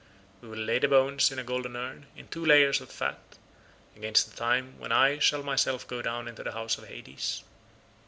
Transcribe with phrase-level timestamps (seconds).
[0.41, 3.19] We will lay the bones in a golden urn, in two layers of fat,
[3.95, 7.43] against the time when I shall myself go down into the house of Hades.